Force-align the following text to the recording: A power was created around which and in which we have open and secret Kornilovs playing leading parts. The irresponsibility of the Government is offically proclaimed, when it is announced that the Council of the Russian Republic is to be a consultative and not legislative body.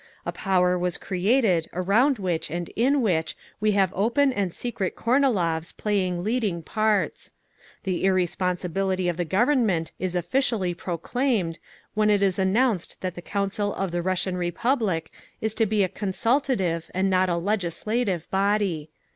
A 0.25 0.31
power 0.31 0.79
was 0.79 0.97
created 0.97 1.69
around 1.73 2.17
which 2.17 2.49
and 2.49 2.69
in 2.69 3.03
which 3.03 3.37
we 3.59 3.73
have 3.73 3.93
open 3.95 4.33
and 4.33 4.51
secret 4.51 4.95
Kornilovs 4.95 5.77
playing 5.77 6.23
leading 6.23 6.63
parts. 6.63 7.29
The 7.83 8.03
irresponsibility 8.03 9.07
of 9.09 9.17
the 9.17 9.25
Government 9.25 9.91
is 9.99 10.15
offically 10.15 10.75
proclaimed, 10.75 11.59
when 11.93 12.09
it 12.09 12.23
is 12.23 12.39
announced 12.39 12.99
that 13.01 13.13
the 13.13 13.21
Council 13.21 13.75
of 13.75 13.91
the 13.91 14.01
Russian 14.01 14.37
Republic 14.37 15.11
is 15.39 15.53
to 15.53 15.67
be 15.67 15.83
a 15.83 15.87
consultative 15.87 16.89
and 16.95 17.07
not 17.07 17.29
legislative 17.43 18.27
body. 18.31 18.89